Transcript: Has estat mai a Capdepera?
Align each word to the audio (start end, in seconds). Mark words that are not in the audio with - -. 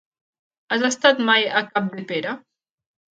Has 0.75 0.85
estat 0.87 1.21
mai 1.27 1.45
a 1.59 1.63
Capdepera? 1.67 2.33